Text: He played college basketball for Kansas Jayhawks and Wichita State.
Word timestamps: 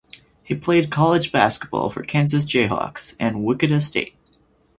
He 0.43 0.55
played 0.55 0.89
college 0.89 1.31
basketball 1.31 1.91
for 1.91 2.01
Kansas 2.01 2.45
Jayhawks 2.47 3.15
and 3.19 3.43
Wichita 3.43 3.77
State. 3.77 4.15